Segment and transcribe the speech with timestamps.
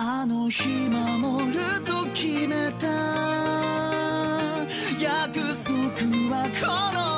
[0.00, 2.86] あの日守ると決めた
[4.96, 5.74] 約束
[6.30, 7.17] はこの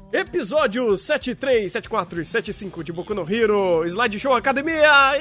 [0.13, 5.13] Episódio 73, 74 e 75 de Boku no Hero, Slide Show Academia!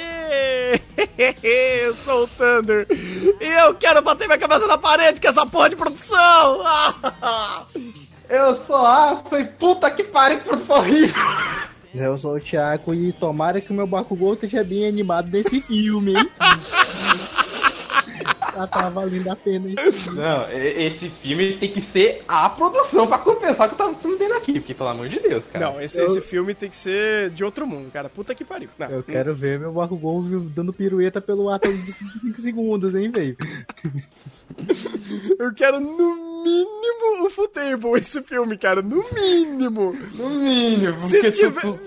[1.43, 2.89] Eu sou o Thunder
[3.41, 6.65] e eu quero bater minha cabeça na parede com essa porra de produção!
[8.29, 11.21] Eu sou a foi puta que pariu, produção horrível.
[11.93, 16.15] Eu sou o Thiago e tomara que o meu Bakugou esteja bem animado nesse filme,
[16.15, 16.31] hein?
[18.61, 19.77] Já tá valendo a pena, hein?
[20.13, 24.55] Não, esse filme tem que ser a produção pra compensar o que tá tendo aqui,
[24.61, 25.65] porque pelo amor de Deus, cara.
[25.71, 28.09] Não, esse, Eu- esse filme tem que ser de outro mundo, cara.
[28.09, 28.69] Puta que pariu.
[28.79, 30.23] Não, Eu quero ver meu Bakugou
[30.55, 33.37] dando pirueta pelo ato de 5 segundos, hein, velho?
[35.39, 38.83] eu quero no mínimo o Futable esse filme, cara.
[38.83, 39.95] No mínimo.
[40.15, 41.79] No mínimo, Se, porque tiver, tu-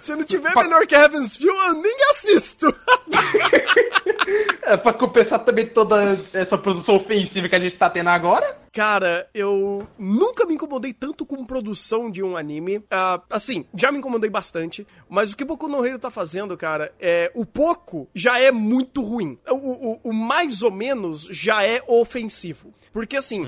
[0.00, 2.74] se não tiver melhor que Heaven's Feel, eu nem assisto.
[4.62, 8.58] é pra compensar também toda essa produção ofensiva que a gente tá tendo agora.
[8.72, 12.84] Cara, eu nunca me incomodei tanto com produção de um anime.
[12.88, 16.94] Ah, assim, já me incomodei bastante, mas o que Boku no Hero tá fazendo, cara,
[17.00, 19.36] é o pouco já é muito ruim.
[19.48, 22.72] O, o- o mais ou menos já é ofensivo.
[22.92, 23.44] Porque assim,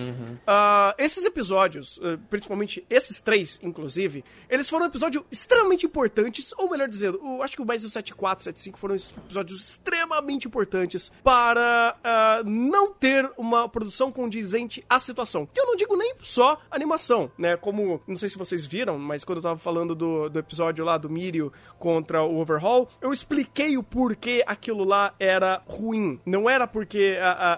[0.47, 6.89] ah, esses episódios, eh, principalmente esses três, inclusive, eles foram episódios extremamente importantes, ou melhor
[6.89, 12.43] dizendo, eu acho que o mais o 74, 75 foram episódios extremamente importantes para ah,
[12.45, 15.49] não ter uma produção condizente à situação.
[15.57, 17.57] Eu não digo nem só animação, né?
[17.57, 20.99] Como, não sei se vocês viram, mas quando eu tava falando do, do episódio lá
[20.99, 26.21] do Mirio contra o Overhaul, eu expliquei o porquê aquilo lá era ruim.
[26.27, 27.53] Não era porque a, a,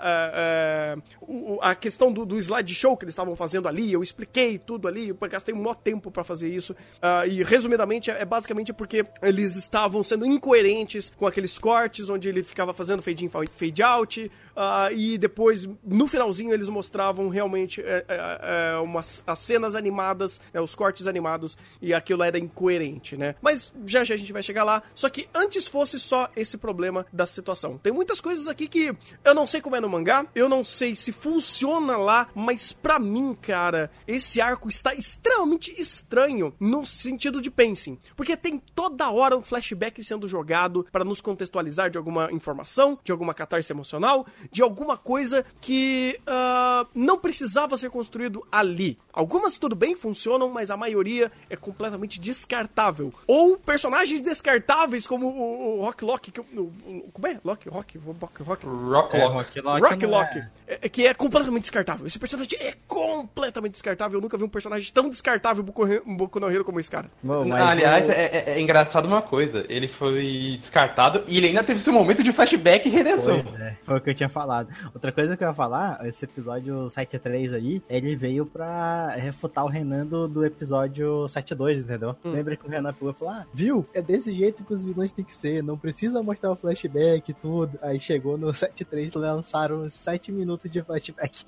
[1.63, 5.09] a, a, questão do, do slideshow que eles estavam fazendo ali, eu expliquei tudo ali,
[5.09, 6.75] eu gastei um maior tempo pra fazer isso.
[7.01, 12.29] ah, e resumidamente é, é basicamente porque eles estavam sendo incoerentes com aqueles cortes onde
[12.29, 17.81] ele ficava fazendo fade in, fade out, ah, e depois no finalzinho eles mostravam realmente
[17.81, 23.17] é, é, é, umas, as cenas animadas, né, os cortes animados, e aquilo era incoerente,
[23.17, 23.35] né?
[23.43, 24.83] Mas já já a gente vai chegar lá.
[24.95, 27.79] Só que antes fosse só esse problema da situação.
[27.79, 28.95] Tem muitas coisas aqui que
[29.25, 32.99] eu não sei como é no mangá, eu não sei se funciona lá, mas pra
[32.99, 37.99] mim, cara, esse arco está extremamente estranho no sentido de pacing.
[38.17, 43.13] Porque tem toda hora um flashback sendo jogado pra nos contextualizar de alguma informação, de
[43.13, 48.99] alguma catarse emocional, de alguma coisa que ah, não precisava ser construído ali.
[49.13, 53.13] Algumas tudo bem funcionam, mas a maioria é completamente descartável.
[53.27, 57.39] Ou personagens descartáveis como o, o Rock Lock, que eu- o, o- como é?
[57.45, 58.67] Lock, Rock, Rock, Rock.
[58.67, 59.25] Rock, É.
[59.27, 59.81] Rock Lock.
[59.89, 62.07] Rock Lock, é- é- que é completamente descartável.
[62.07, 64.19] Esse personagem é completamente descartável.
[64.19, 67.11] Eu nunca vi um personagem tão descartável Boku- no Hero como esse cara.
[67.23, 69.65] Bom, mas Aliás, o- é, é- é engraçado uma coisa.
[69.69, 73.43] Ele foi descartado e ele ainda teve seu momento de flashback e redenção.
[73.45, 74.69] Pois é, foi o que eu tinha falado.
[74.93, 79.69] Outra coisa que eu ia falar, esse episódio 7.3 aí, ele veio pra refutar o
[79.69, 82.17] Renan do, do episódio 7.2, entendeu?
[82.25, 83.87] Lembra que o Renan pegou e falou, ah, viu?
[83.95, 87.35] É desse jeito que os vilões tem que ser, não precisa mostrar o flashback e
[87.35, 87.79] tudo.
[87.81, 91.45] Aí chegou no 7.3 lançaram 7 minutos de flashback.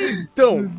[0.00, 0.70] Então,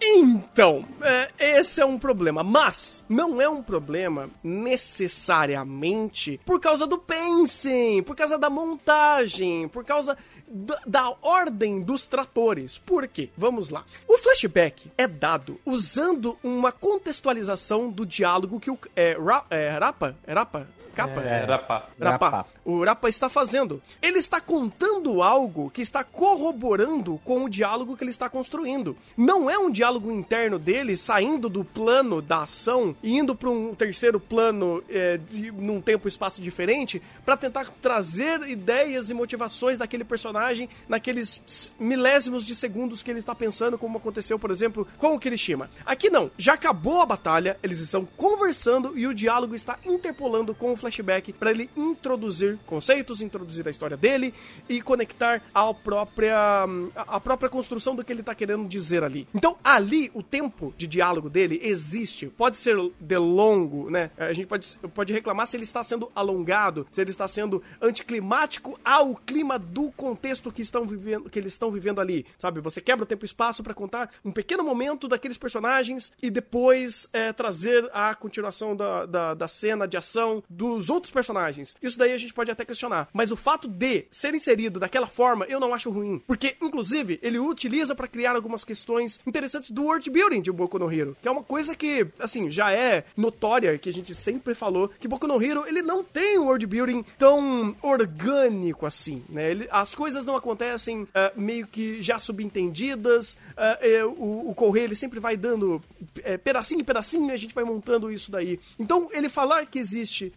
[0.00, 6.98] então, é, esse é um problema, mas não é um problema necessariamente por causa do
[6.98, 10.16] pacing, por causa da montagem, por causa
[10.48, 12.78] da, da ordem dos tratores.
[12.78, 13.30] Por quê?
[13.36, 13.84] Vamos lá.
[14.06, 20.16] O flashback é dado usando uma contextualização do diálogo que o é, Ra, é, Rapa,
[20.26, 21.88] é Rapa, capa, É, rapá.
[22.00, 22.28] Rapa.
[22.28, 22.46] Rapa.
[22.64, 23.80] O Rapa está fazendo.
[24.02, 28.96] Ele está contando algo que está corroborando com o diálogo que ele está construindo.
[29.16, 33.74] Não é um diálogo interno dele saindo do plano da ação e indo para um
[33.74, 39.78] terceiro plano é, de- num tempo e espaço diferente para tentar trazer ideias e motivações
[39.78, 45.14] daquele personagem naqueles milésimos de segundos que ele está pensando, como aconteceu, por exemplo, com
[45.14, 45.70] o Kirishima.
[45.84, 46.30] Aqui não.
[46.38, 51.32] Já acabou a batalha, eles estão conversando e o diálogo está interpolando com o flashback
[51.32, 54.32] para ele introduzir conceitos, introduzir a história dele
[54.68, 59.26] e conectar a própria a própria construção do que ele tá querendo dizer ali.
[59.34, 62.26] Então, ali o tempo de diálogo dele existe.
[62.26, 64.10] Pode ser de longo, né?
[64.16, 68.78] A gente pode, pode reclamar se ele está sendo alongado, se ele está sendo anticlimático
[68.84, 72.60] ao clima do contexto que estão vivendo, que eles estão vivendo ali, sabe?
[72.60, 77.08] Você quebra o tempo e espaço para contar um pequeno momento daqueles personagens e depois
[77.12, 80.42] é, trazer a continuação da, da, da cena de ação
[80.76, 81.74] dos outros personagens.
[81.82, 83.08] Isso daí a gente pode até questionar.
[83.12, 86.20] Mas o fato de ser inserido daquela forma, eu não acho ruim.
[86.26, 90.92] Porque, inclusive, ele utiliza para criar algumas questões interessantes do world building de Boku no
[90.92, 94.90] Hero, que é uma coisa que, assim, já é notória, que a gente sempre falou,
[95.00, 99.50] que Boku no Hero, ele não tem um world building tão orgânico assim, né?
[99.50, 104.94] Ele, as coisas não acontecem uh, meio que já subentendidas, uh, o, o Correio, ele
[104.94, 108.58] sempre vai dando uh, pedacinho em pedacinho, a gente vai montando isso daí.
[108.78, 110.32] Então, ele falar que existe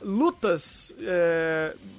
[0.00, 0.94] lutas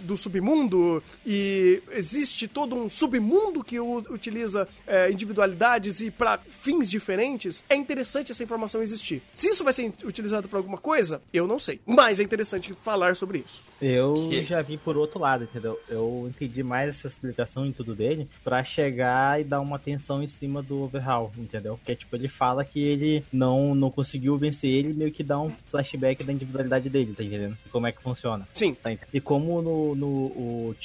[0.02, 4.68] do submundo e existe todo um submundo que utiliza
[5.12, 9.22] individualidades e para fins diferentes, é interessante essa informação existir.
[9.34, 11.80] Se isso vai ser utilizado para alguma coisa, eu não sei.
[11.86, 13.64] Mas é interessante falar sobre isso.
[13.82, 14.44] Eu que...
[14.44, 15.80] já vi por outro lado, entendeu?
[15.90, 20.28] Eu entendi mais essa explicação em tudo dele para chegar e dar uma atenção em
[20.28, 21.78] cima do Overhaul, entendeu?
[21.78, 25.52] Porque, tipo, ele fala que ele não, não conseguiu vencer ele, meio que dá um
[25.66, 27.58] flashback da individualidade dele, tá entendendo?
[27.72, 28.48] Como é que funciona.
[28.54, 28.76] Sim.
[28.76, 30.76] Tá e como no, no o,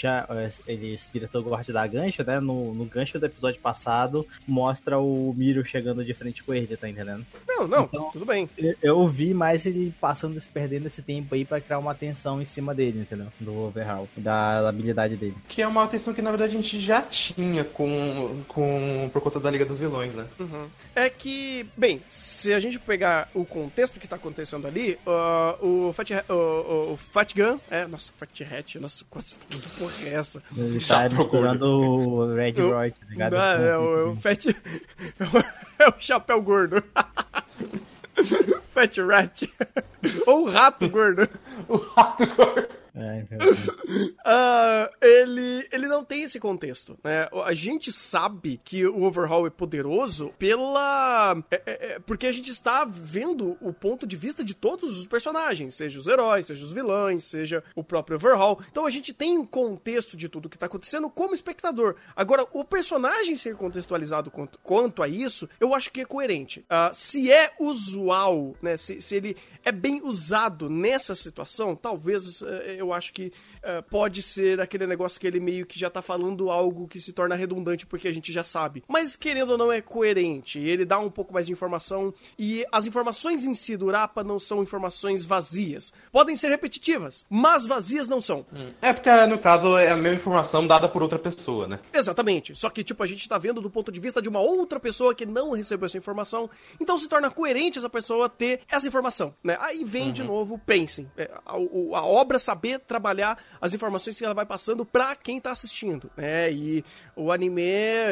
[0.66, 2.40] ele, esse diretor gosta da gancho, né?
[2.40, 6.88] No, no gancho do episódio passado, mostra o Miro chegando de frente com ele, tá
[6.88, 7.26] entendendo?
[7.58, 8.48] Não, não, então, tudo bem.
[8.80, 12.44] Eu vi mais ele passando, se perdendo esse tempo aí para criar uma atenção em
[12.44, 13.26] cima dele, entendeu?
[13.40, 15.34] Do overhaul, da habilidade dele.
[15.48, 19.40] Que é uma atenção que na verdade a gente já tinha com, com por conta
[19.40, 20.26] da Liga dos Vilões, né?
[20.38, 20.66] Uhum.
[20.94, 25.92] É que, bem, se a gente pegar o contexto que tá acontecendo ali, uh, o,
[25.92, 29.04] Fat, uh, o Fat Gun, é, nossa, Fat Hat, nossa,
[29.50, 30.42] que porra é essa?
[30.56, 33.32] Ele tá misturando o Red Roy, tá ligado?
[33.32, 34.44] Não, é, o, o Fat...
[35.80, 36.82] é o chapéu gordo.
[38.74, 39.48] Fat Rat.
[40.26, 41.28] Ou o rato gordo.
[41.68, 42.77] o rato gordo.
[42.98, 47.28] Uh, ele, ele não tem esse contexto, né?
[47.44, 51.36] A gente sabe que o Overhaul é poderoso pela...
[51.50, 55.06] É, é, é, porque a gente está vendo o ponto de vista de todos os
[55.06, 58.58] personagens, seja os heróis, seja os vilões, seja o próprio Overhaul.
[58.70, 61.96] Então a gente tem um contexto de tudo que está acontecendo como espectador.
[62.14, 66.60] Agora, o personagem ser contextualizado quanto, quanto a isso, eu acho que é coerente.
[66.60, 68.76] Uh, se é usual, né?
[68.76, 73.82] Se, se ele é bem usado nessa situação, talvez uh, eu eu acho que uh,
[73.90, 77.34] pode ser aquele negócio que ele meio que já tá falando algo que se torna
[77.34, 78.82] redundante porque a gente já sabe.
[78.88, 82.86] Mas querendo ou não é coerente, ele dá um pouco mais de informação e as
[82.86, 85.92] informações em si do Rapa não são informações vazias.
[86.10, 88.44] Podem ser repetitivas, mas vazias não são.
[88.52, 88.70] Hum.
[88.80, 91.80] É porque no caso é a mesma informação dada por outra pessoa, né?
[91.92, 92.56] Exatamente.
[92.56, 95.14] Só que tipo a gente tá vendo do ponto de vista de uma outra pessoa
[95.14, 96.48] que não recebeu essa informação,
[96.80, 99.56] então se torna coerente essa pessoa ter essa informação, né?
[99.60, 100.12] Aí vem uhum.
[100.12, 104.46] de novo, pensem, é, a, a, a obra saber trabalhar as informações que ela vai
[104.46, 106.52] passando para quem tá assistindo, né?
[106.52, 106.84] E
[107.16, 107.62] o anime,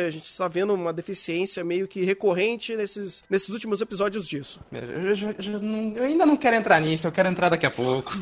[0.07, 4.61] a gente está vendo uma deficiência meio que recorrente nesses, nesses últimos episódios disso.
[4.73, 8.13] Eu, eu, eu, eu ainda não quero entrar nisso, eu quero entrar daqui a pouco.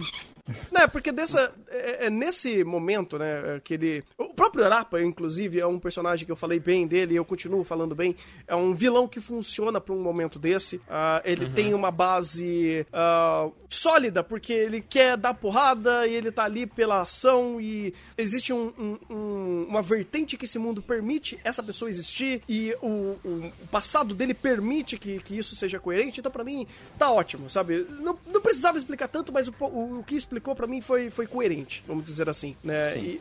[0.70, 4.04] Né, porque dessa, é, é, nesse momento, né, que ele...
[4.18, 7.64] O próprio Arapa, inclusive, é um personagem que eu falei bem dele e eu continuo
[7.64, 8.14] falando bem.
[8.46, 10.76] É um vilão que funciona para um momento desse.
[10.76, 11.52] Uh, ele uhum.
[11.52, 17.02] tem uma base uh, sólida, porque ele quer dar porrada e ele tá ali pela
[17.02, 22.42] ação e existe um, um, um, uma vertente que esse mundo permite essa pessoa existir
[22.48, 26.20] e o, o passado dele permite que, que isso seja coerente.
[26.20, 26.66] Então, para mim,
[26.98, 27.86] tá ótimo, sabe?
[28.00, 31.10] Não, não precisava explicar tanto, mas o, o, o que explica explicou para mim foi,
[31.10, 32.98] foi coerente, vamos dizer assim, né?
[32.98, 33.20] E,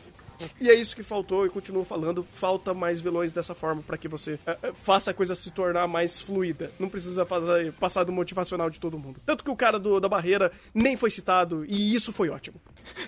[0.60, 2.26] e é isso que faltou e continuo falando.
[2.32, 6.20] Falta mais vilões dessa forma para que você uh, faça a coisa se tornar mais
[6.20, 6.72] fluida.
[6.78, 9.20] Não precisa fazer passar do motivacional de todo mundo.
[9.24, 12.60] Tanto que o cara do, da barreira nem foi citado e isso foi ótimo.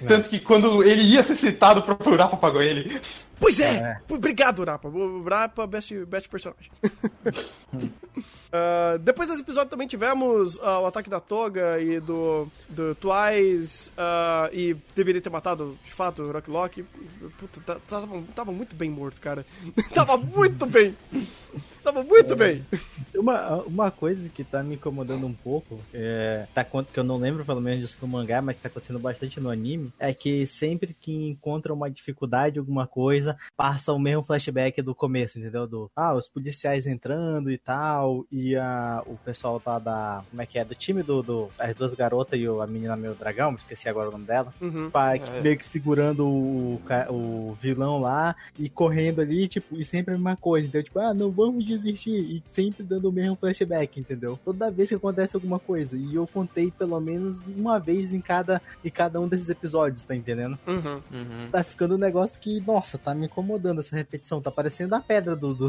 [0.07, 3.01] Tanto que quando ele ia ser citado, o Rapa pagou ele.
[3.38, 3.76] Pois é!
[3.76, 4.00] é.
[4.09, 4.90] Obrigado, Rapa.
[5.28, 6.71] Rapa, best, best personagem.
[6.85, 13.90] uh, depois desse episódio também tivemos uh, o ataque da Toga e do, do Twice
[13.90, 16.85] uh, e deveria ter matado, de fato, o Rock Lock.
[17.38, 19.45] Puta, tava, tava muito bem morto, cara.
[19.93, 20.97] tava muito bem!
[21.83, 22.37] Tava muito é.
[22.37, 22.66] bem!
[23.14, 27.45] Uma, uma coisa que tá me incomodando um pouco, é, tá, que eu não lembro
[27.45, 30.95] pelo menos disso no mangá, mas que tá acontecendo bastante no anime, é que sempre
[31.00, 35.66] que encontra uma dificuldade, alguma coisa, coisa, passa o mesmo flashback do começo, entendeu?
[35.66, 40.47] Do, ah, os policiais entrando e tal, e a, o pessoal tá da, como é
[40.47, 43.54] que é, do time do, do as duas garotas e o, a menina meu dragão,
[43.54, 44.90] esqueci agora o nome dela, Uhum.
[44.90, 45.40] pá, É.
[45.40, 46.80] meio que segurando o,
[47.11, 51.12] o vilão lá e correndo ali, tipo, e sempre a mesma coisa, então, tipo, ah,
[51.14, 54.38] não vamos desistir, e sempre dando o mesmo flashback, entendeu?
[54.45, 58.61] Toda vez que acontece alguma coisa, e eu contei pelo menos uma vez em cada,
[58.85, 60.59] em cada um desses episódios, tá entendendo?
[60.66, 61.00] Uhum.
[61.11, 61.49] Uhum.
[61.50, 65.35] Tá ficando um negócio que, nossa, tá me incomodando essa repetição, tá parecendo a pedra
[65.35, 65.55] do...
[65.55, 65.69] do,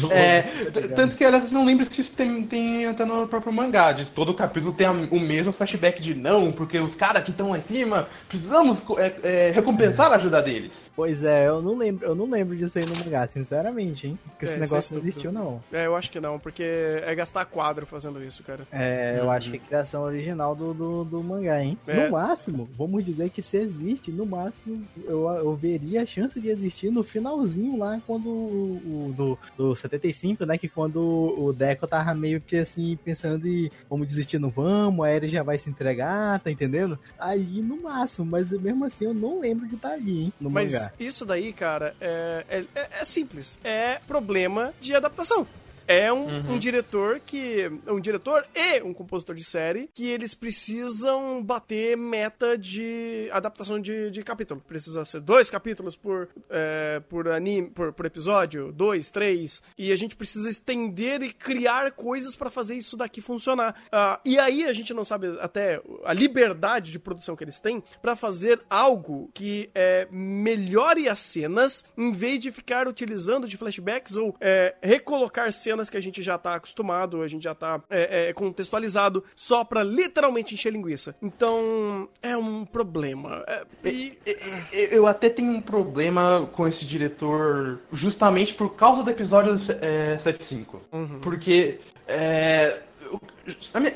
[0.00, 3.52] do É, tá tanto que aliás não lembro se isso tem, tem até no próprio
[3.52, 3.92] mangá.
[3.92, 7.50] De todo capítulo tem a- o mesmo flashback de não, porque os caras que estão
[7.50, 10.90] lá em cima, precisamos é, é, recompensar a ajuda deles.
[10.94, 14.18] Pois é, eu não lembro, eu não lembro disso aí no mangá, sinceramente, hein?
[14.24, 15.08] Porque É, esse é negócio não estúpido.
[15.08, 15.62] existiu, não.
[15.72, 18.66] É, eu acho que não, porque é gastar quadro fazendo isso, cara.
[18.72, 19.30] É, eu Uhum.
[19.30, 21.78] acho que é criação original do, do, do mangá, hein?
[21.86, 21.94] É.
[22.06, 26.48] No máximo, vamos dizer que se existe, no máximo, eu, eu veria a chance de
[26.58, 30.58] existir no finalzinho lá, quando o, do, do 75, né?
[30.58, 35.10] Que quando o Deco tava meio que assim, pensando em vamos desistir, não vamos, a
[35.10, 36.98] Eren já vai se entregar, tá entendendo?
[37.18, 40.32] Aí no máximo, mas mesmo assim eu não lembro de estar ali, hein?
[40.40, 40.92] No Mas mangá.
[40.98, 43.58] isso daí, cara, é, é, é- é simples.
[43.64, 45.46] É problema de adaptação.
[45.88, 46.52] É um, Uhum.
[46.54, 47.70] um diretor que.
[47.86, 54.10] Um diretor e um compositor de série que eles precisam bater meta de adaptação de,
[54.10, 54.60] de capítulo.
[54.68, 59.62] Precisa ser dois capítulos por, é, por anime, por, por episódio, dois, três.
[59.78, 63.74] E a gente precisa estender e criar coisas pra fazer isso daqui funcionar.
[63.90, 67.82] Ah, e aí a gente não sabe até a liberdade de produção que eles têm
[68.02, 74.16] pra fazer algo que é, melhore as cenas em vez de ficar utilizando de flashbacks
[74.18, 78.30] ou é, recolocar cenas que a gente já tá acostumado, a gente já tá é,
[78.30, 81.14] é, contextualizado só pra literalmente encher linguiça.
[81.22, 83.44] Então é um problema.
[83.46, 84.36] É, e- E-
[84.72, 90.16] e- Eu até tenho um problema com esse diretor justamente por causa do episódio é,
[90.18, 90.80] 75.
[90.92, 91.20] Uhum.
[91.20, 91.78] Porque.
[92.06, 92.80] é,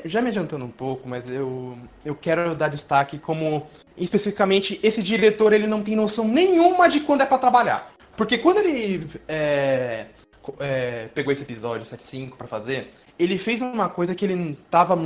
[0.05, 3.67] já me- adiantando um pouco, mas eu, eu quero dar destaque como.
[3.97, 7.91] Especificamente, esse diretor ele não tem noção nenhuma de quando é pra trabalhar.
[8.17, 10.07] Porque quando ele é,
[10.59, 14.97] é, pegou esse episódio 75 pra fazer, ele fez uma coisa que ele tava,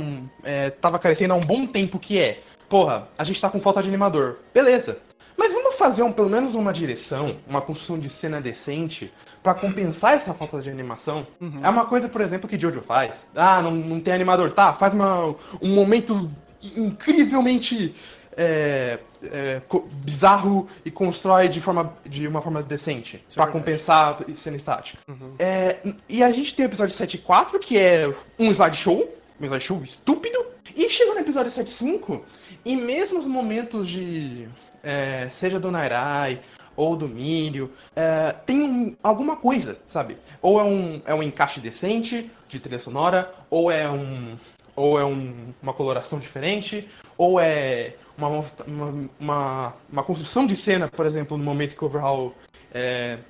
[0.42, 3.82] é, tava carecendo há um bom tempo, que é, porra, a gente tá com falta
[3.82, 4.38] de animador.
[4.52, 4.98] Beleza.
[5.36, 10.14] Mas vamos fazer um, pelo menos uma direção, uma construção de cena decente pra compensar
[10.14, 11.28] essa falta de animação.
[11.62, 13.24] É uma coisa, por exemplo, que Jojo faz.
[13.36, 14.50] Ah, não, não tem animador.
[14.50, 16.28] Tá, faz uma, um momento
[16.76, 17.94] incrivelmente
[18.36, 19.60] é, é,
[20.04, 23.16] bizarro e constrói de, forma, de uma forma decente.
[23.16, 23.52] É pra verdade.
[23.64, 24.98] compensar a cena estática.
[25.38, 28.08] É, e a gente tem o episódio 7.4, que é
[28.38, 29.08] um slideshow.
[29.40, 30.44] Um slideshow estúpido.
[30.76, 32.20] E chegou no episódio 7.5,
[32.64, 34.46] e mesmo os momentos de.
[34.82, 36.40] é, seja do Nairai
[36.76, 40.16] ou do Mírio, é, tem um- alguma coisa, sabe?
[40.40, 44.36] Ou é um, é um encaixe decente de trilha sonora, ou é um.
[44.76, 48.28] Ou é um- uma coloração diferente, ou é uma,
[48.66, 52.34] uma, uma, uma construção de cena, por exemplo, no momento que o Overhaul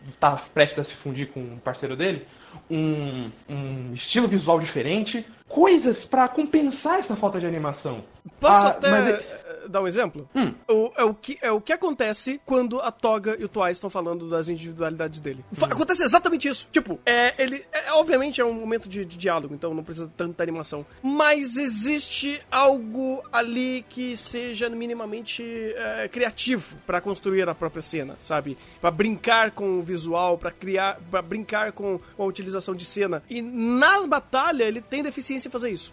[0.07, 2.26] está prestes a se fundir com um parceiro dele,
[2.71, 8.04] um, um estilo visual diferente, coisas pra compensar essa falta de animação.
[8.40, 10.28] Posso Ah, até mas é- dar um exemplo?
[10.34, 10.54] Hum.
[10.68, 13.90] O, é, o que, é o que acontece quando a Toga e o Twice estão
[13.90, 15.44] falando das individualidades dele.
[15.52, 15.64] Hum.
[15.64, 16.68] Acontece exatamente isso.
[16.70, 17.64] Tipo, é, ele.
[17.72, 20.84] É, obviamente é um momento de, de diálogo, então não precisa de tanta animação.
[21.02, 25.42] Mas existe algo ali que seja minimamente
[25.76, 28.56] é, criativo pra construir a própria cena, sabe?
[28.80, 30.98] Pra brincar com o visual, pra criar.
[31.10, 33.22] para brincar com, com a utilização de cena.
[33.28, 35.92] E na batalha ele tem deficiência em fazer isso.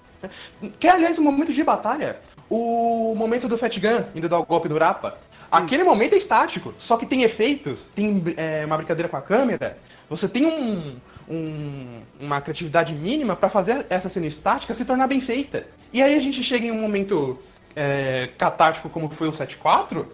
[0.80, 2.20] Que é, aliás, o momento de batalha.
[2.50, 5.18] O momento do Fat Gun indo dar o golpe do Rapa.
[5.52, 9.78] Aquele momento é estático, só que tem efeitos, tem é, uma brincadeira com a câmera.
[10.10, 10.96] Você tem um,
[11.30, 15.66] um- uma criatividade mínima pra fazer essa cena estática se tornar bem feita.
[15.94, 17.40] E aí a gente chega em um momento
[17.76, 20.06] é, catártico como foi o 7.4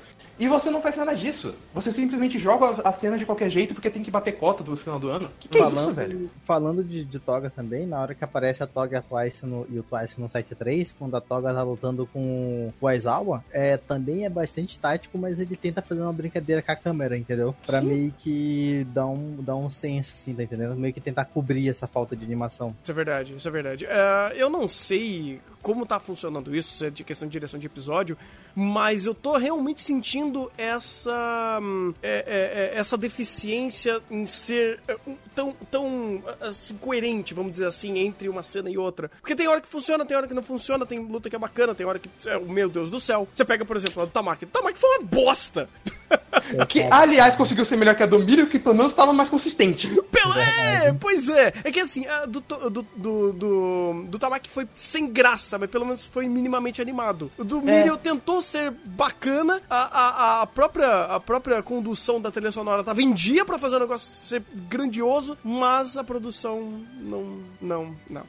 [0.41, 1.53] e você não faz nada disso.
[1.71, 4.99] Você simplesmente joga a cena de qualquer jeito porque tem que bater cota do final
[4.99, 5.29] do ano.
[5.39, 6.31] Que que é isso, falando, velho?
[6.43, 9.67] falando de, de Toga também, na hora que aparece a Toga e, a Twice no,
[9.69, 14.25] e o Twice no 7.3, quando a Toga tá lutando com o Aizawa, é, também
[14.25, 17.55] é bastante tático, mas ele tenta fazer uma brincadeira com a câmera, entendeu?
[17.63, 17.87] Pra Sim.
[17.87, 20.75] meio que dar um, dar um senso, assim, tá entendendo?
[20.75, 22.75] Meio que tentar cobrir essa falta de animação.
[22.81, 23.85] Isso é verdade, isso é verdade.
[23.85, 27.65] É, eu não sei como tá funcionando isso, se é de questão de direção de
[27.65, 28.17] episódio,
[28.55, 34.97] mas eu tô realmente sentindo essa hum, é, é, é, essa deficiência em ser é,
[35.35, 39.09] tão, tão assim, coerente, vamos dizer assim, entre uma cena e outra.
[39.19, 41.75] Porque tem hora que funciona, tem hora que não funciona, tem luta que é bacana,
[41.75, 43.27] tem hora que, é, meu Deus do céu.
[43.33, 44.45] Você pega, por exemplo, a do Tamaki.
[44.45, 45.69] O Tamaki foi uma bosta!
[46.67, 49.87] Que, aliás, conseguiu ser melhor que a do Mirio, que pelo menos estava mais consistente.
[49.87, 50.33] Pelo...
[50.37, 51.53] É, pois é.
[51.63, 55.85] É que assim, a do, do, do, do, do Tamaki foi sem graça, mas pelo
[55.85, 57.31] menos foi minimamente animado.
[57.37, 62.51] O do Mirio tentou ser bacana, a, a, a, própria, a própria condução da trilha
[62.51, 67.41] sonora tava em dia pra fazer o negócio ser grandioso, mas a produção não.
[67.61, 68.23] Não, não.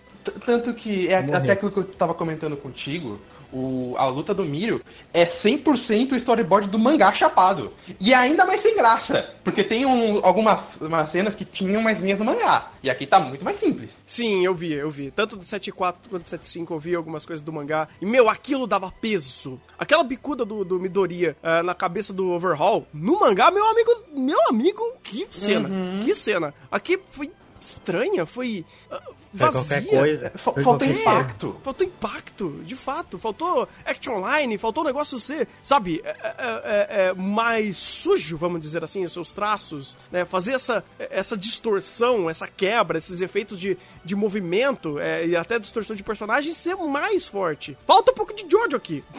[0.45, 1.37] Tanto que é Morreu.
[1.37, 3.19] até aquilo que eu tava comentando contigo.
[3.53, 4.81] O, a luta do Mirio
[5.13, 7.73] é 100% o storyboard do mangá chapado.
[8.01, 9.29] E é ainda mais sem graça.
[9.45, 12.71] Porque tem um- algumas umas cenas que tinham mais linhas do mangá.
[12.83, 13.91] E aqui tá muito mais simples.
[14.05, 15.11] Sim, eu vi, eu vi.
[15.11, 17.89] Tanto do 7.4 quanto do 7.5 eu vi algumas coisas do mangá.
[18.01, 19.61] E, meu, aquilo dava peso.
[19.79, 24.49] Aquela bicuda do, do Midoriya ah, na cabeça do Overhaul, no mangá, meu amigo, meu
[24.49, 25.69] amigo, que cena,
[26.05, 26.55] que cena.
[26.71, 27.31] Aqui foi
[27.63, 29.01] estranha, foi ah,
[29.35, 29.83] Foi vazia.
[29.83, 30.31] coisa.
[30.31, 31.57] Foi falta qualquer impacto.
[31.63, 33.19] Faltou impacto, de fato.
[33.19, 38.61] Faltou action line, faltou o negócio ser, sabe, é, é, é, é, mais sujo, vamos
[38.61, 40.25] dizer assim, os seus traços, né?
[40.25, 45.97] Fazer essa, essa distorção, essa quebra, esses efeitos de, de movimento é, e até distorção
[45.97, 47.77] de personagem ser mais forte.
[47.87, 49.05] Falta um pouco de Jojo aqui.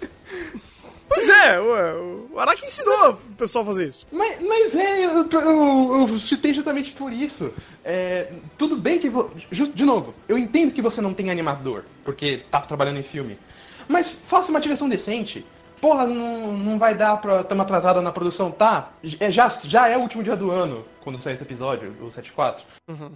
[1.12, 4.06] Pois é, o, o Araki ensinou o pessoal a fazer isso.
[4.12, 7.52] Mas, mas é, eu, eu, eu citei justamente por isso.
[7.84, 9.10] É, tudo bem que.
[9.10, 13.02] vo- Just, de novo, eu entendo que você não tem animador, porque tá trabalhando em
[13.02, 13.36] filme.
[13.88, 15.44] Mas faça uma direção decente.
[15.80, 17.42] Porra, não, não vai dar pra.
[17.42, 18.90] Tamo atrasada na produção, tá?
[19.18, 22.62] É, já, já é o último dia do ano, quando sair esse episódio, o 74.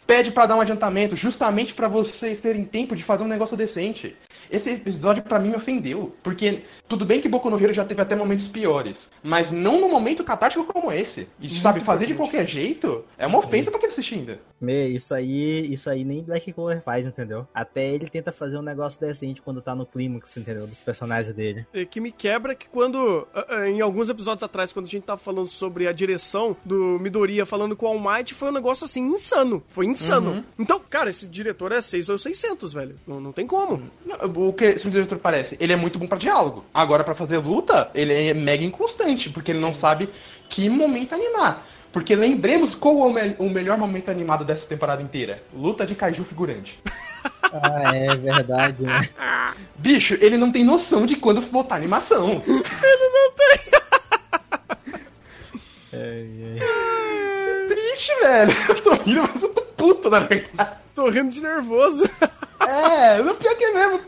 [0.06, 4.16] Pede pra dar um adiantamento, justamente pra vocês terem tempo de fazer um negócio decente.
[4.50, 8.00] Esse episódio pra mim me ofendeu, porque tudo bem que Boku no Hero já teve
[8.00, 11.28] até momentos piores, mas não num momento catártico como esse.
[11.40, 14.38] E sabe, fazer de qualquer jeito é uma ofensa pra quem tá assistindo.
[14.60, 17.46] Me, isso aí, isso aí nem Black Clover faz, entendeu?
[17.52, 20.66] Até ele tenta fazer um negócio decente quando tá no clímax, entendeu?
[20.66, 21.66] Dos personagens dele.
[21.72, 23.26] É, que me quebra que quando,
[23.66, 27.76] em alguns episódios atrás, quando a gente tava falando sobre a direção do Midoriya falando
[27.76, 29.62] com o All Might, foi um negócio assim, insano.
[29.68, 30.44] Foi insano.
[30.58, 32.96] Então, cara, esse diretor é 6 ou 600, velho.
[33.06, 33.82] Não, não tem como.
[34.34, 35.56] O que esse diretor parece?
[35.60, 36.64] Ele é muito bom pra diálogo.
[36.72, 40.08] Agora, pra fazer luta, ele é mega inconstante, porque ele não sabe
[40.48, 41.66] que momento animar.
[41.92, 45.94] Porque lembremos qual é o, me- o melhor momento animado dessa temporada inteira: luta de
[45.94, 46.78] kaiju figurante.
[47.56, 49.08] Ah, é verdade, né?
[49.76, 52.42] Bicho, ele não tem noção de quando botar animação.
[57.68, 58.56] Triste, velho.
[58.68, 60.70] Eu tô rindo, mas eu tô puto, na verdade.
[60.94, 62.08] Tô rindo de nervoso.
[62.60, 64.00] É, o pior que é mesmo.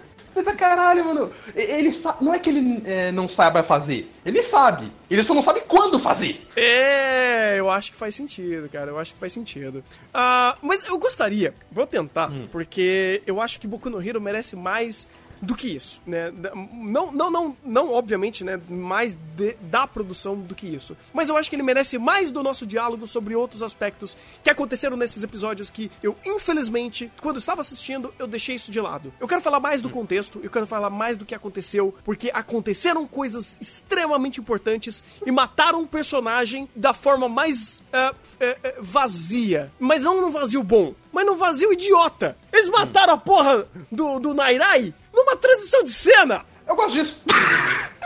[0.45, 1.33] Mas caralho, mano.
[1.55, 2.17] Ele sa...
[2.21, 4.13] Não é que ele é, não saiba fazer.
[4.25, 4.93] Ele sabe.
[5.11, 6.47] Ele só não sabe quando fazer.
[6.57, 8.91] É, eu acho que faz sentido, cara.
[8.91, 9.83] Eu acho que faz sentido.
[10.13, 15.09] Ah, mas eu gostaria, vou tentar, porque eu acho que Boku no Hero merece mais
[15.41, 16.33] do que isso, né?
[16.73, 18.61] Não, não, não, não obviamente, né?
[18.69, 20.97] Mais de- da produção do que isso.
[21.13, 24.97] Mas eu acho que ele merece mais do nosso diálogo sobre outros aspectos que aconteceram
[24.97, 29.13] nesses episódios que eu, infelizmente, quando estava assistindo, eu deixei isso de lado.
[29.21, 33.07] Eu quero falar mais do contexto, eu quero falar mais do que aconteceu, porque aconteceram
[33.07, 39.71] coisas extremamente importantes e mataram um personagem da forma mais ah, eh, eh, vazia.
[39.79, 42.37] Mas não num vazio bom, mas num vazio idiota.
[42.53, 46.45] Eles mataram a porra do, do Nairai numa transição de cena.
[46.67, 47.17] Eu gosto disso.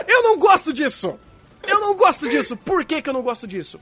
[0.07, 1.19] Eu não gosto disso!
[1.63, 2.57] Eu não gosto disso!
[2.57, 3.79] Por que, que eu não gosto disso?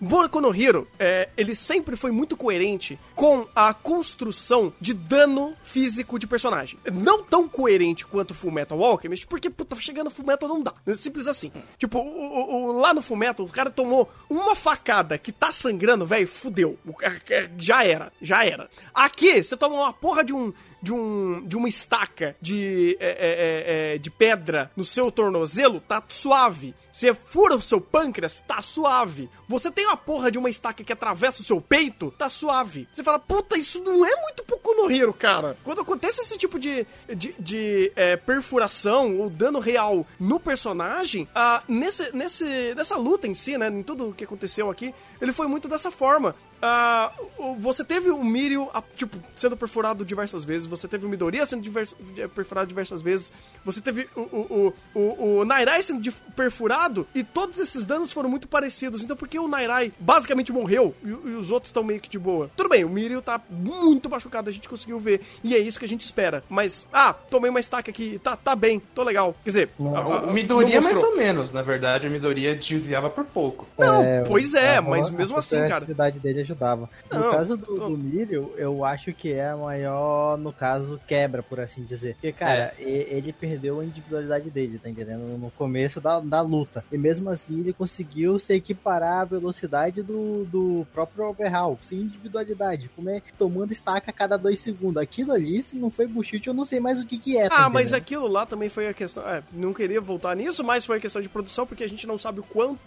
[0.00, 6.18] Boku no Hero, é, ele sempre foi muito coerente com a construção de dano físico
[6.18, 6.78] de personagem.
[6.92, 10.72] Não tão coerente quanto Full Metal Alchemist, porque, puta, chegando Full Metal não dá.
[10.86, 11.52] É simples assim.
[11.78, 16.06] Tipo, o- o- lá no Full Metal, o cara tomou uma facada que tá sangrando,
[16.06, 16.78] velho, fudeu.
[16.86, 17.20] O cara-
[17.58, 18.70] Já era, já era.
[18.94, 23.10] Aqui, você toma uma porra de um de, um, de uma estaca de, é, é,
[23.10, 26.74] é, é, de pedra no seu tornozelo, tá suave.
[26.90, 29.28] Você fura o seu pâncreas, tá suave.
[29.46, 32.88] Você tem uma porra de uma estaca que atravessa o seu peito, tá suave.
[32.92, 35.56] Você fala, puta, isso não é muito pouco no Hero, cara.
[35.64, 41.62] Quando acontece esse tipo de, de, de, é, perfuração ou dano real no personagem, ah,
[41.68, 45.46] nesse, nesse, nessa luta em si, né, em tudo o que aconteceu aqui, ele foi
[45.46, 46.34] muito dessa forma.
[46.62, 51.46] Ah, o- você teve o Mirio, tipo, sendo perfurado diversas vezes, você teve o Midoriya
[51.46, 53.32] sendo divers- eh, perfurado diversas vezes,
[53.64, 56.02] você teve o, o, o, o, o Nairai sendo
[56.36, 59.02] perfurado, e todos esses danos foram muito parecidos.
[59.02, 62.18] Então, por que o Nairai basicamente morreu e, e os outros estão meio que de
[62.18, 62.50] boa?
[62.54, 65.84] Tudo bem, o Mirio tá muito machucado, a gente conseguiu ver, e é isso que
[65.86, 66.44] a gente espera.
[66.48, 69.34] Mas, ah, tomei uma estaca aqui, tá, tá bem, tô legal.
[69.42, 71.52] Quer dizer, a- a- O Midoriya não mais ou menos.
[71.52, 73.66] Na verdade, o Midoriya desviava por pouco.
[73.78, 75.76] Não, É, pois é, mas a mesmo assim, cara.
[75.76, 76.88] atividade dele ajudava.
[77.12, 81.42] No Não, caso do, do Mirio, eu acho que é a maior, no caso, quebra,
[81.42, 82.14] por assim dizer.
[82.14, 82.82] Porque, cara, É.
[83.10, 85.20] ele perdeu a individualidade dele, tá entendendo?
[85.38, 86.84] No começo da, da luta.
[86.90, 92.90] E mesmo assim, ele conseguiu se equiparar à velocidade do, do próprio Overhaul, sem individualidade.
[92.94, 94.96] Como é tomando estaca a cada dois segundos.
[95.02, 97.64] Aquilo ali, se não foi bullshit, eu não sei mais o que que é, tá
[97.66, 98.02] Ah, mas entendendo?
[98.02, 99.26] aquilo lá também foi a questão.
[99.28, 102.18] É, não queria voltar nisso, mas foi a questão de produção, porque a gente não
[102.18, 102.78] sabe o quanto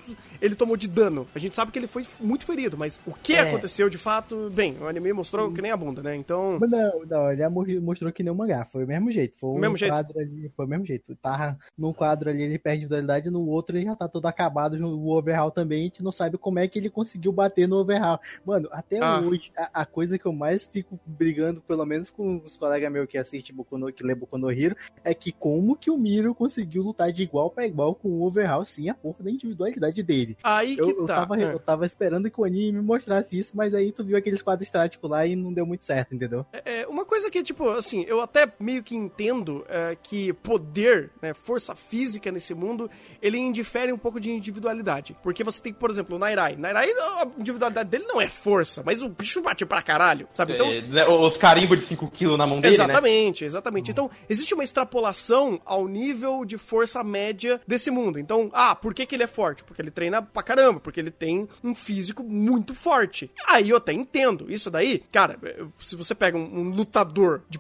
[0.42, 1.28] ele tomou de dano.
[1.34, 3.40] A gente sabe que ele foi muito ferido, mas o que É.
[3.42, 6.16] aconteceu de fato, bem, o anime mostrou que nem a bunda, né?
[6.16, 6.60] Então.
[6.60, 9.38] Não, não, ele mo- mostrou que nem o mangá, foi o mesmo jeito.
[9.38, 9.92] Foi O um mesmo jeito?
[9.92, 11.16] quadro ali, foi o mesmo jeito.
[11.16, 15.10] Tá num quadro ali ele perde individualidade, no outro ele já tá todo acabado, o
[15.18, 18.20] overhaul também, a gente não sabe como é que ele conseguiu bater no overhaul.
[18.46, 19.20] Mano, até Ah.
[19.20, 23.08] hoje, a, a coisa que eu mais fico brigando, pelo menos com os colegas meus
[23.08, 26.34] que assistem Boku no, que lê Boku no Hero, é que como que o Miro
[26.36, 30.38] conseguiu lutar de igual pra igual com o overhaul sem a porra da individualidade dele.
[30.44, 31.16] Aí que Eu, eu, tá.
[31.22, 31.54] tava, é.
[31.54, 34.68] eu tava esperando que o anime me mostrasse isso, mas aí tu viu aqueles quadros
[34.68, 36.46] estáticos lá e não deu muito certo, entendeu?
[36.66, 41.34] É, uma coisa que, tipo, assim, eu até meio que entendo é, que poder, né,
[41.34, 42.90] força física nesse mundo,
[43.22, 45.16] ele indifere um pouco de individualidade.
[45.22, 46.56] Porque você tem, por exemplo, o Nairai.
[46.56, 50.54] Nairai, a individualidade dele não é força, mas o bicho bate pra caralho, sabe?
[50.54, 52.84] Então, É, né, os carimbos de 5kg na mão dele, né?
[52.84, 53.92] Exatamente, exatamente.
[53.92, 58.20] Então, existe uma extrapolação ao nível de força média desse mundo.
[58.20, 59.64] Então, ah, por que, que ele é forte?
[59.64, 63.30] Porque ele treina pra caramba, porque ele tem um físico muito forte.
[63.48, 64.52] Aí eu até entendo.
[64.52, 67.60] Isso daí, cara, eh, se você pega um, um lutador, de,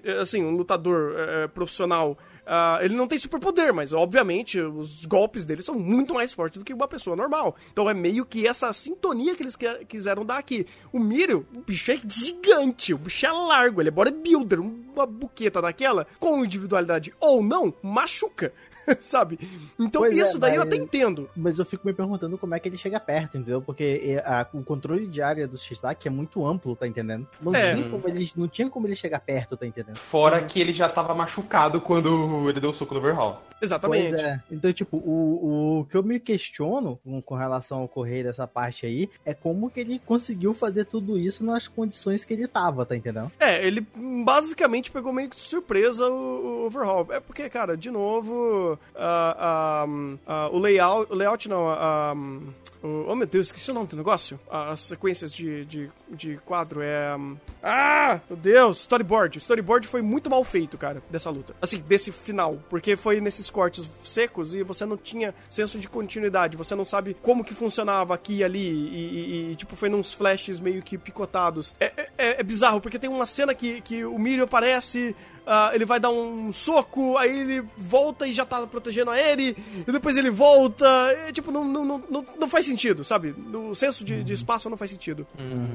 [0.00, 2.16] de- assim, um lutador eh, profissional.
[2.46, 6.64] ah, ele não tem superpoder, mas obviamente os golpes dele são muito mais fortes do
[6.64, 7.56] que uma pessoa normal.
[7.72, 10.66] Então é meio que essa sintonia que eles que- quiseram dar aqui.
[10.92, 15.60] O Mirio, o bicho é gigante, o bicho é largo, ele é bodybuilder, uma buqueta
[15.60, 18.52] daquela, com individualidade ou não, machuca,
[19.00, 19.38] sabe?
[19.78, 21.28] Então Pois é, isso daí eu mas- até entendo.
[21.36, 23.60] Mas eu fico me perguntando como é que ele chega perto, entendeu?
[23.62, 27.26] Porque é, a- o controle de área do X-Tac é muito amplo, tá entendendo?
[27.40, 27.74] Não, É.
[27.74, 29.98] tinha como ele, não tinha como ele chegar perto, tá entendendo?
[30.10, 33.36] Fora que ele já tava machucado quando ele deu o soco no Overhaul.
[33.60, 34.10] Exatamente.
[34.10, 34.40] Pois é.
[34.50, 38.86] Então, tipo, o, o que eu me questiono com, com relação ao correr dessa parte
[38.86, 42.94] aí é como que ele conseguiu fazer tudo isso nas condições que ele tava, tá
[42.96, 43.32] entendendo?
[43.40, 43.84] É, ele
[44.24, 47.06] basicamente pegou meio que de surpresa o, o overhaul.
[47.12, 49.86] É porque, cara, de novo, ah, ah,
[50.26, 51.66] ah, o layout, o layout não,
[52.82, 54.38] o- oh meu Deus, esqueci o nome do negócio.
[54.50, 57.16] As sequências de, de, de quadro é.
[57.16, 58.20] hum, Ah!
[58.30, 58.80] Meu Deus!
[58.82, 59.36] Storyboard.
[59.36, 61.54] O storyboard foi muito mal feito, cara, dessa luta.
[61.60, 62.58] Assim, desse final.
[62.70, 66.56] Porque foi nesses cortes secos e você não tinha senso de continuidade.
[66.56, 68.60] Você não sabe como que funcionava aqui e ali.
[68.60, 68.94] E,
[69.48, 71.74] e- e, tipo, foi nos flashes meio que picotados.
[71.80, 71.86] É,
[72.16, 75.16] é- é- bizarro, porque tem uma cena que, que o Mirio aparece.
[75.48, 79.56] Ah, ele vai dar um soco, aí ele volta e já tá protegendo a ele,
[79.86, 80.86] e depois ele volta.
[81.26, 83.34] É, tipo, não, não, não, não, faz sentido, sabe?
[83.54, 85.26] O senso de, de espaço não faz sentido.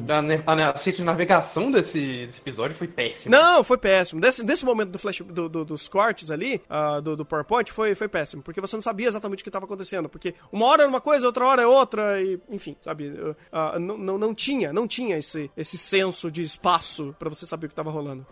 [0.08, 3.36] A, ne- a, ciência de navegação desse, desse episódio foi péssima.
[3.36, 4.22] Não, foi péssimo.
[4.22, 7.96] Desse, desse momento do flash, do, do- dos cortes ali, ah, do, do PowerPoint, foi,
[7.96, 8.44] foi péssimo.
[8.44, 10.08] Porque você não sabia exatamente o que estava acontecendo.
[10.08, 13.12] Porque uma hora era uma coisa, outra hora é outra, e, enfim, sabe?
[13.52, 17.66] Ah, não, não, não tinha, não tinha esse, esse senso de espaço pra você saber
[17.66, 18.26] o que estava rolando.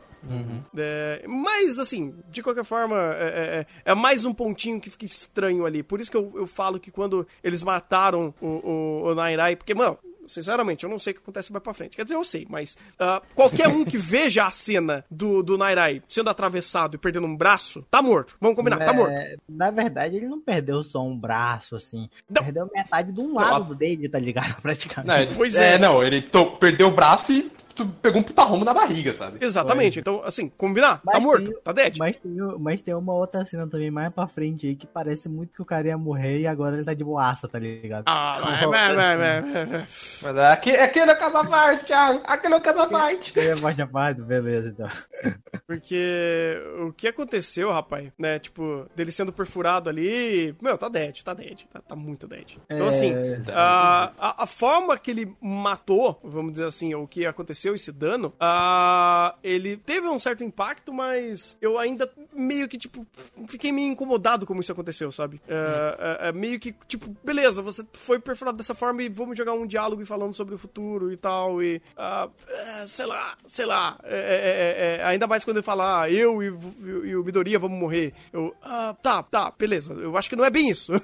[0.78, 5.66] É, mas, assim, de qualquer forma, é, é- é mais um pontinho que fica estranho
[5.66, 5.84] ali.
[5.84, 9.74] Por isso que eu, eu falo que quando eles mataram o, o, o Nairai, porque,
[9.74, 9.98] mano.
[10.28, 11.98] Sinceramente, eu não sei o que acontece mais pra frente.
[11.98, 16.02] Quer dizer, eu sei, mas ah, qualquer um que veja a cena do, do Nairai
[16.08, 18.38] sendo atravessado e perdendo um braço, tá morto.
[18.40, 19.14] Vamos combinar, tá É, morto.
[19.50, 22.08] Na verdade, ele não perdeu só um braço, assim.
[22.30, 22.44] Não.
[22.44, 24.56] Perdeu metade de um lado dele, tá ligado?
[24.62, 25.08] Praticamente.
[25.08, 25.74] Não, ele- Pois é.
[25.74, 25.78] é.
[25.78, 27.52] não, ele to- perdeu o braço e
[27.86, 29.38] tu pegou um puta rombo na barriga, sabe?
[29.44, 30.00] Exatamente.
[30.00, 31.98] Então, assim, combinar, tá Mas morto, tem- tá dead.
[31.98, 35.54] Mas tem, mas tem uma outra cena também mais pra frente aí que parece muito
[35.56, 38.04] que o cara ia morrer e agora ele tá de boaça, tá ligado?
[38.08, 39.80] Ah, vai, vai, vai, vai, vai.
[40.22, 42.22] Mas é, aqui, aquele é o caso à parte, Thiago.
[42.26, 43.34] Aquele é à parte.
[43.62, 44.88] Mais a parte, beleza, então.
[45.68, 48.40] Porque o que aconteceu, rapaz, né?
[48.40, 50.56] Tipo, dele sendo perfurado ali.
[50.62, 51.62] Meu, tá dead, tá dead.
[51.72, 52.58] Tá, tá muito dead.
[52.70, 53.14] Então, É, assim,
[53.54, 58.34] a, a, a forma que ele matou, vamos dizer assim, o que aconteceu, esse dano,
[58.40, 63.06] ah, ele teve um certo impacto, mas eu ainda meio que, tipo,
[63.48, 65.42] fiquei meio incomodado como isso aconteceu, sabe?
[65.48, 69.54] É, é, é meio que, tipo, beleza, você foi perfurado dessa forma e vamos jogar
[69.54, 71.82] um diálogo falando sobre o futuro e tal, e.
[71.98, 74.00] é, sei lá, sei lá.
[74.04, 78.14] É, ainda mais quando ele fala, ah, eu e, o- e o Midoriya vamos morrer.
[78.32, 79.94] Eu, ah, tá, tá, beleza.
[79.94, 80.92] Eu acho que não é bem isso.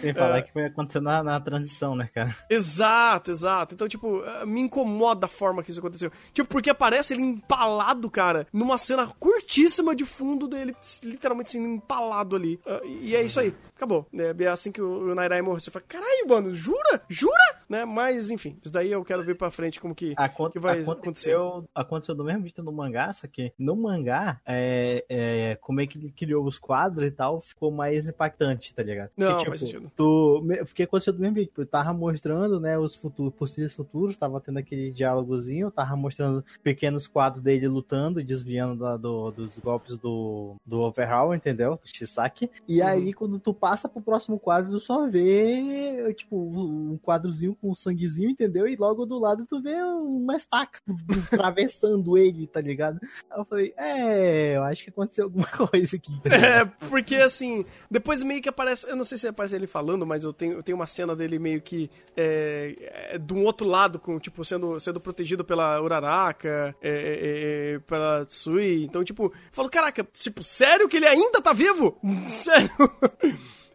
[0.00, 2.34] Sem falar que foi acontecendo na, na transição, né, cara?
[2.48, 3.74] Exato, exato.
[3.74, 6.10] Então, tipo, eh, me incomoda a forma que isso aconteceu.
[6.32, 12.36] Tipo, porque aparece ele empalado, cara, numa cena curtíssima de fundo dele, literalmente assim, empalado
[12.36, 12.60] ali.
[12.66, 13.54] Ah, e é isso aí.
[13.78, 14.06] Acabou.
[14.12, 15.60] É, é assim que o, o Nairai morreu.
[15.60, 17.02] Você fala, caralho, mano, jura?
[17.08, 17.32] Jura?
[17.68, 17.84] Né?
[17.84, 21.36] Mas, enfim, isso daí eu quero ver pra frente como que, Acon- que vai acontecer.
[21.74, 25.98] aconteceu, do mesmo jeito no mangá, só que no mangá, é, é, como é que
[25.98, 29.10] ele criou os quadros e tal, ficou mais impactante, tá ligado?
[29.16, 29.92] Não, Porque, faz sentido.
[29.94, 34.16] Tu, me- porque aconteceu do mesmo jeito, tipo, tava mostrando, né, os futuros, possíveis futuros,
[34.16, 39.96] tava tendo aquele diálogozinho, tava mostrando pequenos quadros dele lutando, desviando da- do- dos golpes
[39.98, 41.72] do, do Overhaul, entendeu?
[41.82, 42.50] Do Shisaki.
[42.66, 42.86] E Uhum.
[42.86, 47.74] aí, quando tu passa pro próximo quadro, tu só vê, tipo, um quadrozinho com um
[47.74, 48.66] sanguezinho, entendeu?
[48.66, 50.80] E logo do lado tu vê uma estaca
[51.32, 53.00] atravessando ele, tá ligado?
[53.30, 56.20] Aí eu falei, é, eu acho que aconteceu alguma coisa aqui.
[56.22, 56.36] Tá?
[56.36, 58.88] É, porque assim, depois meio que aparece.
[58.88, 61.38] Eu não sei se aparece ele falando, mas eu tenho, eu tenho uma cena dele
[61.38, 61.90] meio que.
[62.16, 62.74] É,
[63.14, 67.78] é, de um outro lado, com, tipo, sendo, sendo protegido pela Uraraka, é, é, é,
[67.80, 68.84] pela Tsui.
[68.84, 71.98] Então, tipo, eu falo, caraca, tipo, sério que ele ainda tá vivo?
[72.28, 72.70] Sério?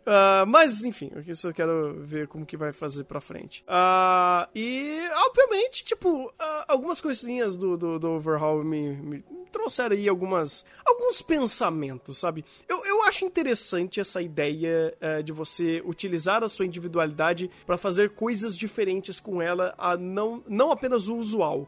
[0.05, 3.63] Ah, mas, enfim, isso eu quero ver como que vai fazer pra frente.
[3.67, 10.09] Ah, e, obviamente, tipo, ah, algumas coisinhas do, do, do Overhaul me, me trouxeram aí
[10.09, 12.43] algumas, alguns pensamentos, sabe?
[12.67, 18.57] Eu, eu acho interessante essa ideia de você utilizar a sua individualidade pra fazer coisas
[18.57, 21.67] diferentes com ela, a não, não apenas o usual.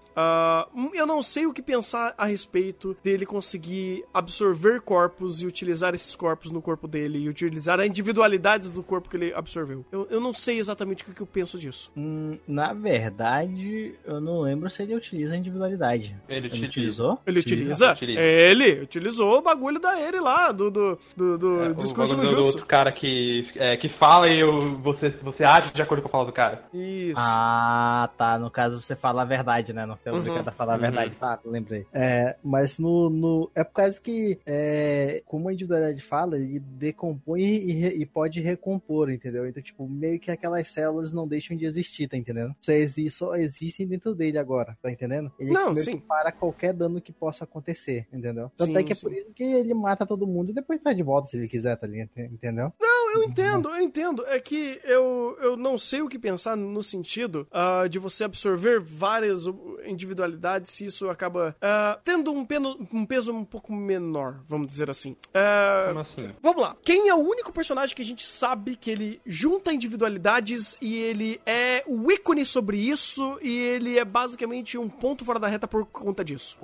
[0.94, 6.16] Eu não sei o que pensar a respeito dele conseguir absorver corpos e utilizar esses
[6.16, 7.86] corpos no corpo dele e utilizar a
[8.26, 9.86] individualidades do corpo que ele absorveu.
[9.92, 11.92] Eu, eu não sei exatamente o que, que eu penso disso.
[11.96, 16.16] Hum, na verdade, eu não lembro se ele utiliza a individualidade.
[16.28, 16.66] Ele utiliza.
[16.68, 17.20] utilizou?
[17.26, 17.92] Ele utiliza?
[17.94, 18.20] utiliza.
[18.22, 22.26] Ele utilizou o bagulho da ele lá, do, do, do, do É, o discurso do
[22.26, 22.42] jutsu.
[22.42, 26.12] outro cara que, é, que fala e eu, você, você age de acordo com a
[26.12, 26.64] fala do cara.
[26.74, 27.16] Isso.
[27.20, 28.38] Ah, tá.
[28.40, 29.86] No caso, você fala a verdade, né?
[29.86, 30.82] Não é Uhum, obrigado a falar a uhum.
[30.82, 31.16] verdade.
[31.20, 31.86] Tá, lembrei.
[31.94, 33.52] É, mas no, no.
[33.56, 38.40] É por causa que, é, como a individualidade fala, ele decompõe e, re- e pode
[38.40, 39.46] recompor, entendeu?
[39.46, 42.56] Então, tipo, meio que aquelas células não deixam de existir, tá entendendo?
[42.62, 45.30] Só, exi só existem dentro dele agora, tá entendendo?
[45.38, 45.98] Ele Não, meio sim.
[45.98, 48.50] que para qualquer dano que possa acontecer, entendeu?
[48.56, 49.02] Tanto Sim, é que é sim.
[49.02, 51.76] por isso que ele mata todo mundo e depois traz de volta se ele quiser,
[51.76, 52.10] tá ligado?
[52.16, 52.72] Entendeu?
[53.16, 54.24] Eu entendo, eu entendo.
[54.28, 58.80] É que eu, eu não sei o que pensar no sentido ah, de você absorver
[58.80, 64.42] várias uh, individualidades se isso acaba ah, tendo um, peno- um peso um pouco menor,
[64.48, 65.16] vamos dizer assim.
[65.34, 66.32] Ah, Como assim?
[66.42, 66.76] Vamos lá.
[66.84, 71.40] Quem é o único personagem que a gente sabe que ele junta individualidades e ele
[71.46, 75.86] é o ícone sobre isso e ele é basicamente um ponto fora da reta por
[75.86, 76.58] conta disso?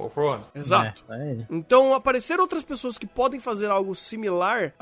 [0.54, 1.04] Exato.
[1.10, 1.46] É, é.
[1.50, 4.74] Então, aparecer outras pessoas que podem fazer algo similar,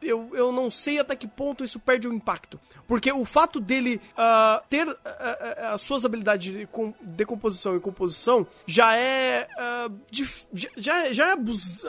[0.00, 2.58] eu, eu não sei até que ponto isso perde o impacto.
[2.86, 8.46] Porque o fato dele ah, ter ah, as suas habilidades de com- decomposição e composição
[8.66, 9.46] já é.
[10.10, 11.32] dif- já- já, é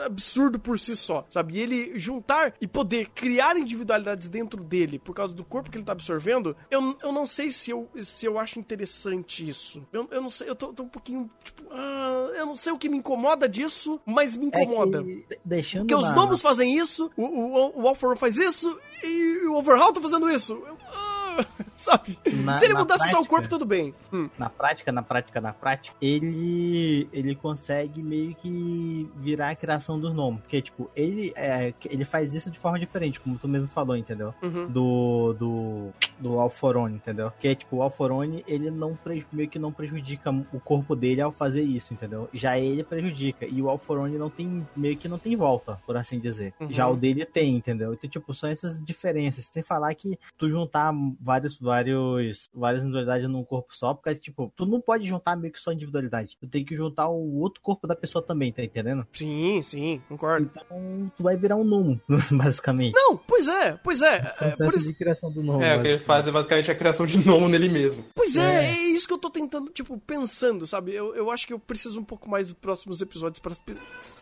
[0.04, 1.54] absurdo por si só, sabe?
[1.56, 5.84] E ele juntar e poder criar individualidades dentro dele por causa do corpo que ele
[5.84, 9.86] tá absorvendo, eu, eu não sei se eu, se eu acho interessante isso.
[9.92, 12.88] Eu, eu não sei, eu tô, tô um pouquinho, tipo, eu não sei o que
[12.88, 15.02] me incomoda disso, mas me É incomoda.
[15.02, 19.54] que, deixando Porque os gnomos fazem isso, o, o, o Alforon faz isso e o
[19.54, 20.54] Overhaul tá fazendo isso.
[20.66, 21.44] Eu- ah,
[21.84, 22.18] sabe?
[22.44, 23.94] Na- Se ele mudasse só o prática- corpo, tudo bem.
[24.12, 24.28] Hum.
[24.38, 30.12] na prática, na prática, na prática, ele ele consegue meio que virar a criação dos
[30.12, 30.40] gnomos.
[30.40, 34.34] Porque, tipo, ele, é, ele faz isso de forma diferente, como tu mesmo falou, entendeu?
[34.42, 34.66] Uhum.
[34.68, 37.32] Do, do, do Alforone, entendeu?
[37.38, 38.96] Que, tipo, o Alforone, ele não
[39.32, 42.28] meio que não prejudica o corpo dele ao fazer isso, entendeu?
[42.32, 43.46] Já ele prejudica.
[43.46, 46.54] E o Alforone não tem, meio que não tem volta, por assim dizer.
[46.60, 46.72] Uhum.
[46.72, 47.92] Já o dele tem, entendeu?
[47.94, 49.46] Então, tipo, são essas diferenças.
[49.52, 54.66] Sem falar que tu juntar vários, vários, várias individualidades num corpo só, porque, tipo, tu
[54.66, 56.36] não pode juntar meio que só individualidade.
[56.40, 59.06] Tu tem que juntar o outro corpo da pessoa também, tá entendendo?
[59.12, 60.50] Sim, sim, concordo.
[60.54, 62.00] Então, tu vai virar um gnomo,
[62.30, 62.94] basicamente.
[62.94, 64.16] Não, pois é, pois é.
[64.16, 65.62] é Processo por isso, de criação do gnomo.
[65.62, 68.04] É, o que ele faz é basicamente a criação de nomo nele mesmo.
[68.14, 68.70] pois é, É.
[68.70, 70.92] é isso que eu tô tentando, tipo, pensando, sabe?
[70.94, 73.76] Eu, eu acho que eu preciso um pouco mais dos próximos episódios pra pe-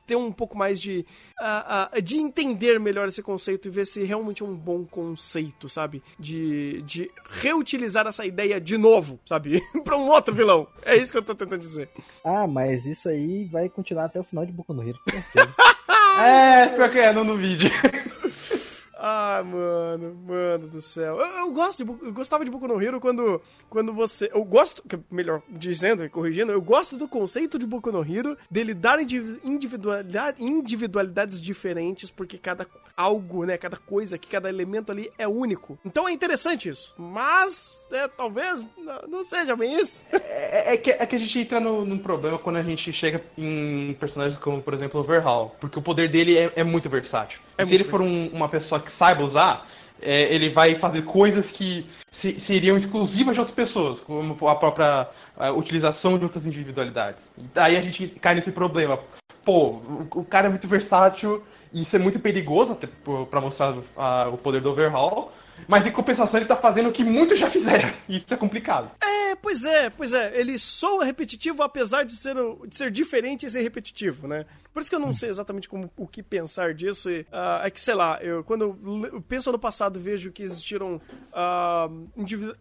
[0.07, 1.05] ter um pouco mais de.
[1.41, 5.69] ah, ah, de entender melhor esse conceito e ver se realmente é um bom conceito,
[5.69, 6.03] sabe?
[6.19, 9.63] De, de reutilizar essa ideia de novo, sabe?
[9.85, 10.67] pra um outro vilão.
[10.83, 11.89] É isso que eu tô tentando dizer.
[12.25, 14.99] Ah, mas isso aí vai continuar até o final de Boku no Hero.
[16.15, 17.71] É, pior que é, não no vídeo.
[19.05, 21.17] Ah, mano, mano do céu.
[21.19, 24.31] Eu, eu gosto de, eu gostava de Boku no Hero quando, quando você.
[24.33, 28.73] Eu gosto, melhor dizendo e corrigindo, eu gosto do conceito de Boku no Hero dele
[28.73, 32.65] dar indivi- individualidade, individualidades diferentes, porque cada
[32.97, 35.79] algo, né, cada coisa, que cada elemento ali é único.
[35.85, 36.95] Então é interessante isso.
[36.99, 38.65] Mas, é, talvez
[39.09, 40.03] não, seja bem isso.
[40.13, 43.23] É, é que, é que a gente entra no, num problema quando a gente chega
[43.37, 45.51] em personagens como, por exemplo, o Overhaul.
[45.61, 47.41] Porque o poder dele é, é muito versátil.
[47.59, 49.67] É Se muito ele for um- uma pessoa que saiba usar,
[50.01, 55.09] é, ele vai fazer coisas que se, seriam exclusivas de outras pessoas, como a própria
[55.37, 57.31] a utilização de outras individualidades.
[57.55, 58.99] Daí a gente cai nesse problema.
[59.45, 62.79] Pô, o, o cara é muito versátil isso é muito perigoso
[63.31, 65.33] para mostrar a, o poder do overhaul.
[65.69, 67.93] Mas em compensação ele tá fazendo o que muitos já fizeram.
[68.09, 68.91] Isso é complicado.
[69.01, 70.33] É, pois é, pois é.
[70.39, 72.35] Ele soa repetitivo apesar de ser,
[72.67, 74.45] de ser diferente e ser repetitivo, né?
[74.73, 77.11] Por isso que eu não sei exatamente como, o que pensar disso.
[77.11, 78.79] E, uh, é que, sei lá, eu, quando
[79.13, 81.01] eu penso no passado vejo que existiram
[81.33, 82.11] uh,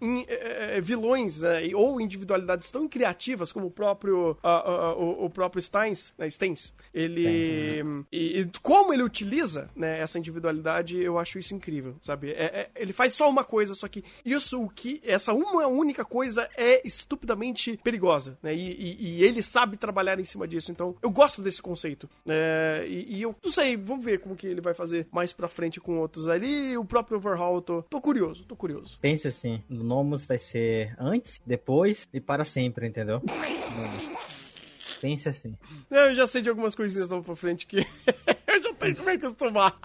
[0.02, 5.30] in, é, é, vilões né, ou individualidades tão criativas como o próprio, uh, o, o,
[5.30, 6.74] próprio Steins, né, Steins.
[6.94, 7.82] Ele.
[7.82, 8.06] Uhum.
[8.12, 12.32] E, e, como ele utiliza né, essa individualidade, eu acho isso incrível, sabe?
[12.32, 15.02] É, é, ele faz só uma coisa, só que isso, o que.
[15.04, 18.54] Essa uma única coisa é estupidamente perigosa, né?
[18.54, 20.72] E, e, e ele sabe trabalhar em cima disso.
[20.72, 22.01] Então, eu gosto desse conceito.
[22.28, 25.48] É, e, e, eu não sei, vamos ver como que ele vai fazer mais pra
[25.48, 26.78] frente com outros ali.
[26.78, 29.00] O próprio Overhaul, tô, tô curioso, tô curioso.
[29.00, 33.22] Pense assim, o Nomus vai ser antes, depois e para sempre, entendeu?
[35.00, 35.58] Pense assim.
[35.90, 37.78] Eu já sei de algumas coisinhas não pra frente que
[38.48, 39.76] eu já tenho que me acostumar.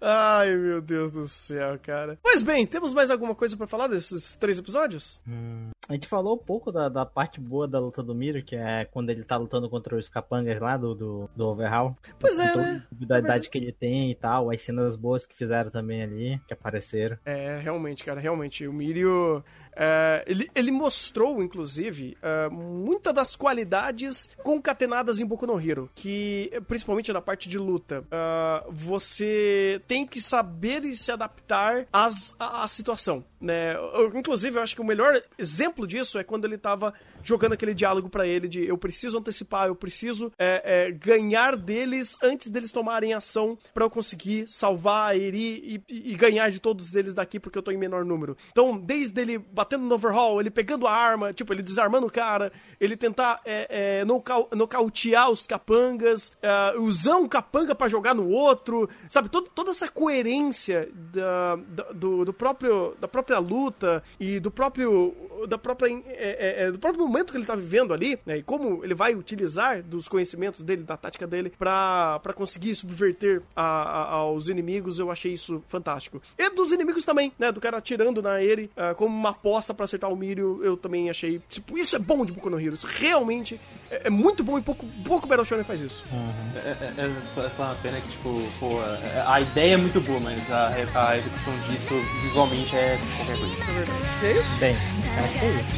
[0.00, 2.18] Ai, meu Deus do céu, cara.
[2.22, 5.22] Mas bem, temos mais alguma coisa para falar desses três episódios?
[5.26, 8.56] Hum, a gente falou um pouco da, da, parte boa da luta do Miro, que
[8.56, 11.96] é quando ele tá lutando contra os capangas lá do, do, do Overhaul.
[12.18, 12.82] Pois é, né?
[12.90, 16.40] A habilidade é que ele tem e tal, as cenas boas que fizeram também ali,
[16.46, 17.16] que apareceram.
[17.24, 18.66] É, realmente, cara, realmente.
[18.66, 19.44] O Mirio
[19.76, 26.50] Uh, ele, ele, mostrou, inclusive, uh, muitas das qualidades concatenadas em Boku no Hero, que,
[26.66, 32.64] principalmente na parte de luta, uh, você tem que saber e se adaptar às, à,
[32.64, 33.76] à situação, né?
[33.76, 36.94] Eu, inclusive, eu acho que o melhor exemplo disso é quando ele tava
[37.26, 42.16] jogando aquele diálogo para ele de eu preciso antecipar, eu preciso é, é, ganhar deles
[42.22, 47.14] antes deles tomarem ação para eu conseguir salvar, ir e, e, ganhar de todos eles
[47.14, 48.36] daqui porque eu tô em menor número.
[48.52, 52.52] Então, desde ele batendo no overhaul, ele pegando a arma, tipo, ele desarmando o cara,
[52.80, 58.28] ele tentar é, é, nocau nocautear os capangas, é, usar um capanga para jogar no
[58.28, 59.28] outro, sabe?
[59.28, 65.14] Todo, toda essa coerência da, da, do, do próprio, da própria luta e do próprio
[65.48, 68.42] da própria é, é, é, do próprio momento que ele tá vivendo ali, né, e
[68.42, 74.14] como ele vai utilizar dos conhecimentos dele, da tática dele, para conseguir subverter a, a,
[74.16, 76.20] aos inimigos, eu achei isso fantástico.
[76.38, 79.84] E dos inimigos também, né, do cara atirando na ele uh, como uma aposta para
[79.84, 82.86] acertar o Mirio, eu também achei, tipo, isso é bom de Boku no Hero, isso
[82.86, 83.58] realmente
[83.90, 86.04] é, é muito bom e pouco, pouco Battle Shonen faz isso.
[86.12, 86.32] Uhum.
[86.56, 88.78] É, é, é, só, é, só, uma pena que, tipo, pô,
[89.26, 93.54] a ideia é muito boa, mas a, a execução disso visualmente é qualquer coisa.
[93.54, 94.00] É verdade.
[94.22, 94.54] E é isso?
[94.58, 95.76] Bem, é isso.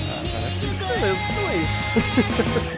[0.89, 2.78] Beleza, então é isso.